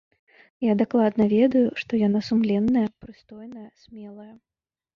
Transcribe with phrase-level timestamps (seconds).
[0.67, 4.31] Я дакладна ведаю, што яна сумленная, прыстойная, смелая.